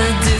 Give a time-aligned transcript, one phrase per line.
[0.00, 0.39] never do.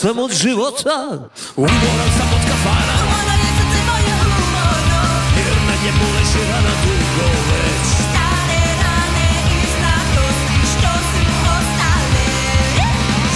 [0.00, 0.98] jestem od żywota
[1.56, 5.00] Umorem samotka fala Ona jest ty moje umorno
[5.36, 7.26] Wierna nie bóle się rana długo
[8.04, 11.22] Stare rany i znakowski sztosy
[11.54, 12.28] ostale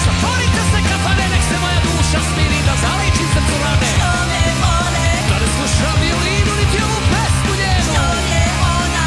[0.05, 4.43] Zapori te se kafalenek se moja dusza smili Da zalej ci se curane Što me
[4.63, 8.45] vole Da ne sluša violinu niti ovu pesmu njenu Što je
[8.77, 9.07] ona